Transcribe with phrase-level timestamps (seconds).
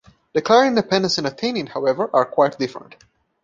[0.33, 2.95] Declaring independence and attaining it however, are quite different.